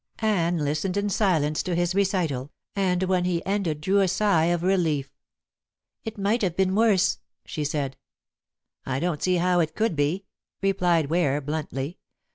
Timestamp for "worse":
6.73-7.19